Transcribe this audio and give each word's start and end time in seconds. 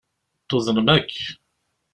Tuḍnem 0.47 0.87
akk. 0.95 1.15